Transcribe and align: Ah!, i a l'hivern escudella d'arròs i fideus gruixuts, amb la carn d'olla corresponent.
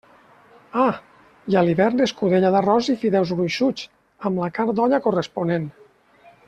Ah!, 0.83 0.95
i 1.53 1.57
a 1.61 1.63
l'hivern 1.67 2.01
escudella 2.07 2.51
d'arròs 2.57 2.91
i 2.95 2.97
fideus 3.05 3.37
gruixuts, 3.37 3.87
amb 4.31 4.45
la 4.45 4.53
carn 4.59 4.77
d'olla 4.81 5.05
corresponent. 5.09 5.73